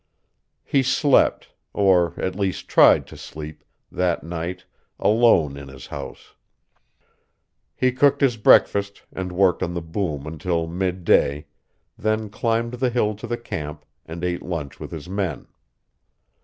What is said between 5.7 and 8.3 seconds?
house. He cooked